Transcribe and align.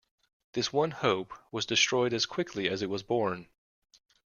This 0.53 0.73
one 0.73 0.89
hope 0.89 1.31
was 1.51 1.67
destroyed 1.67 2.11
as 2.11 2.25
quickly 2.25 2.67
as 2.67 2.81
it 2.81 2.89
was 2.89 3.03
born. 3.03 3.45